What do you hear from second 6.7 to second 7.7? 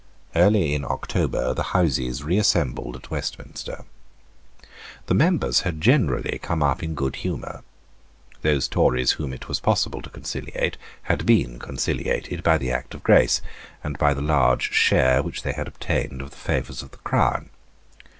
in good humour.